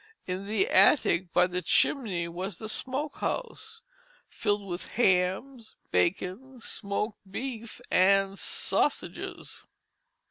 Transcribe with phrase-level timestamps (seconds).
[0.25, 3.83] In the attic by the chimney was the smoke house,
[4.27, 9.67] filled with hams, bacon, smoked beef, and sausages.